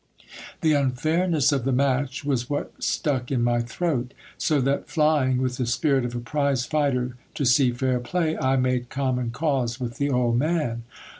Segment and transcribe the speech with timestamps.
[0.61, 5.57] The unfairness of the match was what stuck in my throat; so that flying, with
[5.57, 9.97] the spirit of a prize fighter, to see fair play, I made common cause with
[9.99, 10.85] the old man.